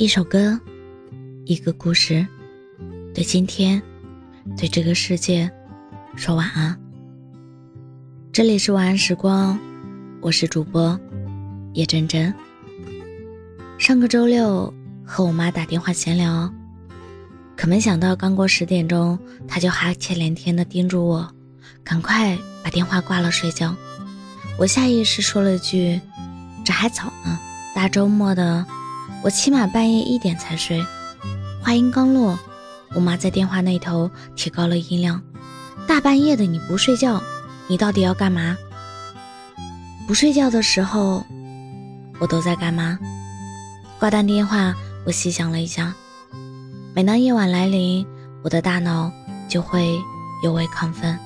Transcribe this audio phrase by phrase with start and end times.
[0.00, 0.58] 一首歌，
[1.44, 2.26] 一个故事，
[3.14, 3.82] 对今天，
[4.56, 5.50] 对这个世界，
[6.16, 6.74] 说晚安。
[8.32, 9.58] 这里是晚安时光，
[10.22, 10.98] 我是主播
[11.74, 12.32] 叶真真。
[13.76, 14.72] 上个周六
[15.04, 16.50] 和我妈打电话闲聊，
[17.54, 21.30] 可没想到刚过十点钟，她就哈欠连天的叮嘱我，
[21.84, 23.76] 赶快把电话挂了睡觉。
[24.58, 26.00] 我下意识说了句
[26.64, 27.38] ：“这还早呢，
[27.74, 28.64] 大周末的。”
[29.22, 30.84] 我起码半夜一点才睡。
[31.62, 32.38] 话音刚落，
[32.94, 35.22] 我妈在电话那头提高了音量
[35.86, 37.22] ：“大半夜的你不睡觉，
[37.68, 38.56] 你到底要干嘛？
[40.06, 41.22] 不睡觉的时候，
[42.18, 42.98] 我都在干嘛？”
[44.00, 44.74] 挂断电话，
[45.04, 45.94] 我细想了一下，
[46.94, 48.06] 每当夜晚来临，
[48.42, 49.12] 我的大脑
[49.48, 50.00] 就会
[50.42, 51.18] 尤为亢奋，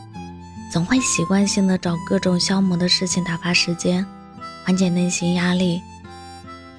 [0.73, 4.05] 总会习惯性的找各种消磨的事情打发时间，
[4.65, 5.81] 缓解内心压力。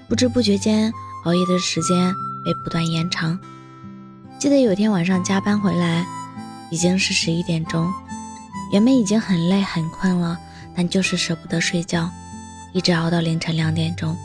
[0.09, 0.91] 不知不觉间。
[1.25, 3.37] 熬夜的时间被不断延长。
[4.39, 6.05] 记得有天晚上加班回来，
[6.71, 7.91] 已经是十一点钟。
[8.71, 10.37] 原本已经很累很困了，
[10.75, 12.09] 但就是舍不得睡觉，
[12.73, 14.15] 一直熬到凌晨两点钟。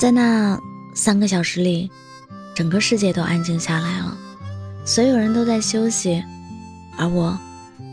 [0.00, 0.58] 在那
[0.94, 1.90] 三个小时里，
[2.54, 4.16] 整个世界都安静下来了，
[4.84, 6.22] 所有人都在休息，
[6.96, 7.38] 而我，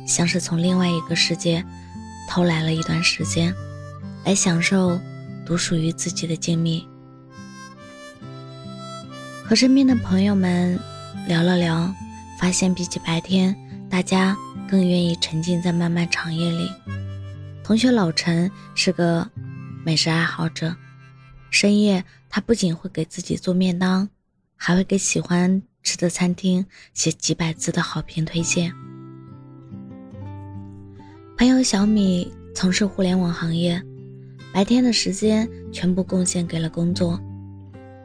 [0.08, 1.64] 像是从另外一个世界
[2.30, 3.54] 偷来了一段时间，
[4.23, 4.98] 来享受
[5.45, 6.86] 独属于自己的静谧。
[9.54, 10.80] 和身边的朋友们
[11.28, 11.94] 聊了聊，
[12.40, 13.56] 发现比起白天，
[13.88, 14.36] 大家
[14.68, 16.68] 更愿意沉浸在漫漫长夜里。
[17.64, 19.30] 同学老陈是个
[19.86, 20.76] 美食爱好者，
[21.52, 24.10] 深夜他不仅会给自己做面当，
[24.56, 28.73] 还会给喜欢吃的餐厅写几百字的好评推荐。
[31.38, 33.80] 朋友小米从事互联网行业，
[34.52, 37.22] 白天的时间全部贡献给了工作。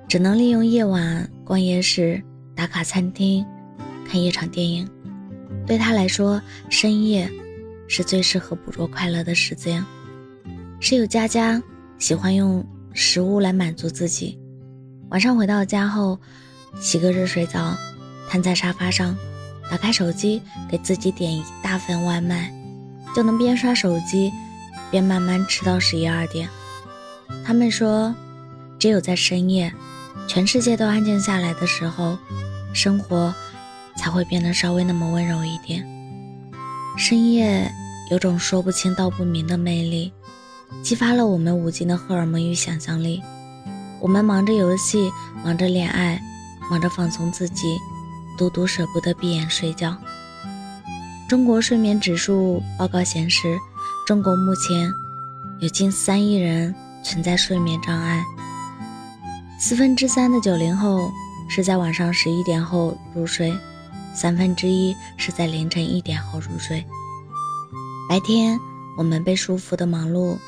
[0.09, 2.23] 只能利用夜晚逛夜市、
[2.55, 3.45] 打卡餐厅、
[4.07, 4.89] 看一场电影。
[5.67, 6.41] 对他来说，
[6.71, 7.31] 深夜
[7.87, 9.85] 是最适合捕捉快乐的时间。
[10.81, 11.63] 室友佳佳
[11.99, 14.39] 喜欢用食物来满足自己。
[15.11, 16.19] 晚上回到家后，
[16.81, 17.77] 洗个热水澡，
[18.31, 19.15] 瘫在沙发上，
[19.71, 20.41] 打开手机
[20.71, 22.51] 给自己点一大份外卖，
[23.15, 24.33] 就能边刷手机
[24.91, 26.49] 边慢慢吃到十一二点。
[27.45, 28.15] 他们说，
[28.79, 29.71] 只有在深夜。
[30.29, 32.17] 全世界都安静下来的时候，
[32.75, 33.35] 生活
[33.97, 35.85] 才会变得稍微那么温柔一点。
[36.99, 37.73] 深夜
[38.11, 40.13] 有种说不清道不明的魅力，
[40.83, 43.23] 激发了我们无尽的荷尔蒙与想象力。
[44.01, 45.11] 我们忙着游戏，
[45.43, 46.21] 忙着恋爱，
[46.71, 47.79] 忙着放松自己，
[48.37, 49.97] 独独舍不得闭眼睡觉。
[51.27, 53.59] 中国睡眠指数报告显示，
[54.07, 54.93] 中国目前
[55.59, 58.23] 有近三亿人存在睡眠障碍。
[59.61, 61.11] 四分之三的九零后
[61.49, 63.53] 是在晚上十一点后入睡，
[64.15, 66.87] 三分之一是在凌晨一点后入睡。
[68.09, 68.57] 白天，
[68.97, 70.39] 我们被束缚的忙碌，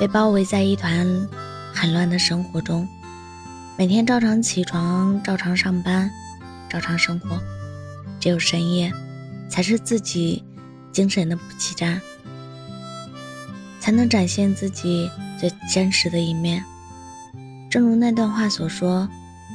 [0.00, 1.06] 被包围在一团
[1.74, 2.88] 很乱的生活中，
[3.76, 6.10] 每天照常起床，照常上班，
[6.70, 7.38] 照常生活。
[8.18, 8.90] 只有深夜，
[9.50, 10.42] 才是自己
[10.90, 12.00] 精神的补给站，
[13.78, 16.64] 才能展现自己最真实的一面。
[17.76, 19.06] 正如那段话所说，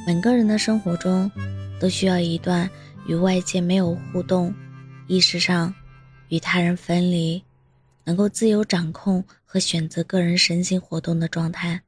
[0.06, 1.28] 每个人的生活中
[1.80, 2.70] 都需要一段
[3.08, 4.54] 与外界没有互动、
[5.08, 5.74] 意识上
[6.28, 7.42] 与他人分离、
[8.04, 11.82] 能够自由掌控和选择个人身心活动的状态。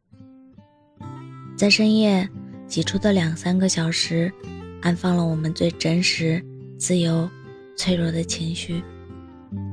[1.57, 2.29] 在深夜
[2.67, 4.33] 挤出的两三个小时，
[4.83, 6.45] 安放了我们最真实、
[6.77, 7.31] 自由、
[7.77, 8.83] 脆弱的情绪，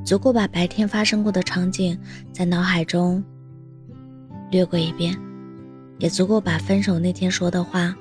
[0.06, 2.00] 足够把白天发生过的场景
[2.32, 3.24] 在脑海中
[4.52, 5.20] 掠过一遍。
[6.02, 7.96] 也足够把分手那天说的话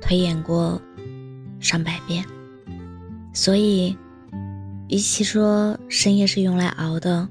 [0.00, 0.80] 推演过
[1.60, 2.24] 上百遍，
[3.34, 3.94] 所以，
[4.88, 7.28] 与其说深夜是用来熬的，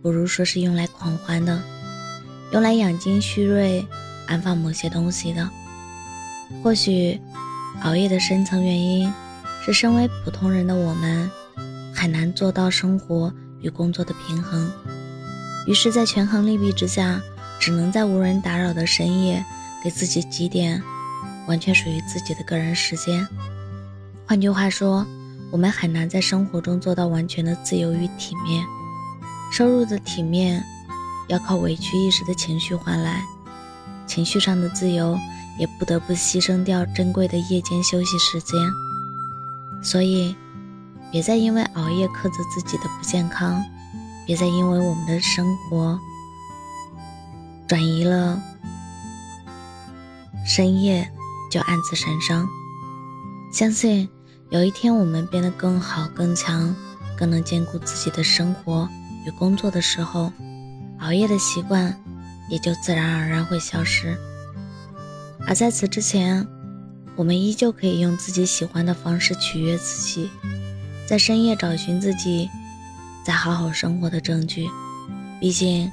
[0.00, 1.60] 不如说是用来狂欢的，
[2.52, 3.84] 用来养精蓄锐、
[4.28, 5.50] 安放某些东西的。
[6.62, 7.20] 或许，
[7.82, 9.12] 熬夜的深层原因
[9.64, 11.28] 是身为普通人的我们
[11.92, 14.70] 很难做到生活与工作的平衡，
[15.66, 17.20] 于是，在权衡利弊之下。
[17.64, 19.42] 只能在无人打扰的深夜，
[19.82, 20.82] 给自己几点
[21.48, 23.26] 完全属于自己的个人时间。
[24.26, 25.06] 换句话说，
[25.50, 28.62] 我们很难在生活中做到完全的自由与体面。
[29.50, 30.62] 收入的体面，
[31.26, 33.22] 要靠委屈一时的情绪换来；
[34.06, 35.18] 情绪上的自由，
[35.58, 38.60] 也不得不牺牲掉珍贵的夜间休息时间。
[39.82, 40.36] 所以，
[41.10, 43.64] 别再因为熬夜苛责自己的不健康，
[44.26, 45.98] 别再因为我们的生活。
[47.66, 48.40] 转移了
[50.46, 51.10] 深夜
[51.50, 52.46] 就暗自神伤。
[53.52, 54.08] 相信
[54.50, 56.74] 有一天我们变得更好、更强，
[57.16, 58.88] 更能兼顾自己的生活
[59.26, 60.32] 与工作的时候，
[61.00, 61.98] 熬夜的习惯
[62.50, 64.16] 也就自然而然会消失。
[65.46, 66.46] 而在此之前，
[67.16, 70.30] 我们依旧可以用自己喜欢的方式取悦自己，
[71.06, 72.50] 在深夜找寻自己
[73.24, 74.68] 在好好生活的证据。
[75.40, 75.90] 毕竟，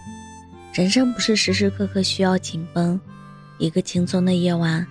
[0.73, 2.99] 人生不是时时刻刻需要紧绷，
[3.57, 4.85] 一个轻松的夜晚，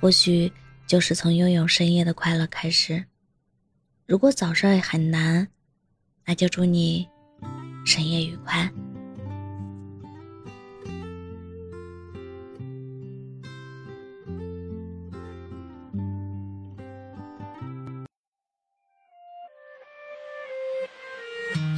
[0.00, 0.52] 或许。
[0.86, 3.04] 就是从拥有深夜的快乐开始。
[4.08, 5.46] 如果早睡很难，
[6.26, 7.08] 那就祝你
[7.86, 8.68] 深夜愉快。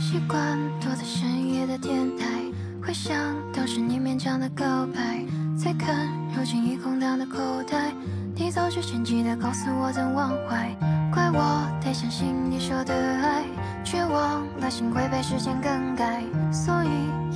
[0.00, 2.43] 习惯躲在深夜的电台，
[2.84, 3.17] 回想
[3.52, 5.25] 当时你勉强的告白，
[5.56, 7.93] 再看如今已空荡的口袋。
[8.34, 10.76] 你早就先记得告诉我怎忘怀，
[11.12, 13.44] 怪我太相信你说的爱，
[13.84, 16.88] 却忘了心会被时间更改，所以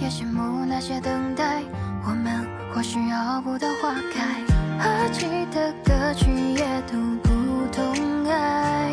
[0.02, 1.62] 也羡慕那些等待，
[2.04, 2.44] 我们
[2.74, 4.42] 或许熬不到花开，
[4.78, 7.30] 还记得歌曲也读不
[7.70, 8.85] 懂爱，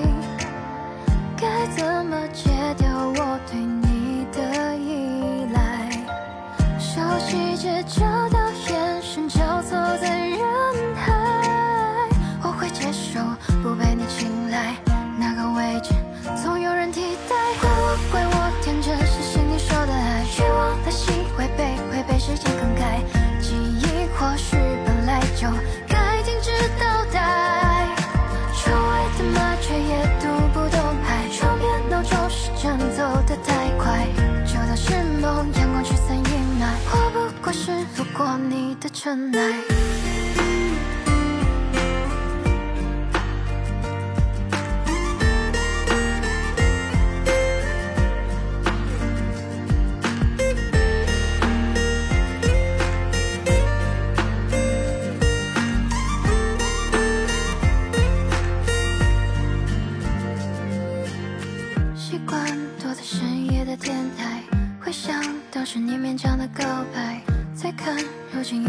[37.66, 39.93] 是路过你的尘埃。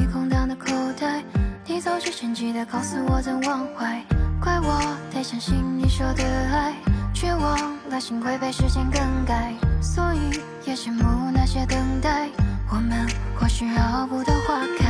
[0.06, 0.66] 空荡的口
[0.98, 1.22] 袋，
[1.66, 4.02] 你走之前记得告诉我怎忘怀，
[4.40, 6.74] 怪我太相信你说的爱，
[7.14, 7.56] 却忘
[7.88, 12.28] 了心会被时间更改，所以也羡慕那些等待，
[12.70, 13.06] 我们
[13.38, 14.86] 或许熬不到花开，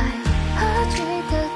[0.55, 1.01] 还记
[1.31, 1.54] 得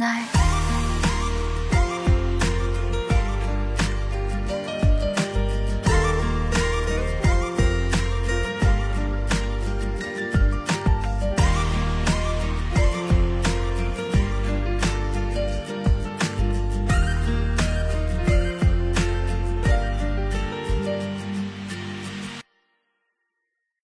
[0.00, 0.39] 尘埃。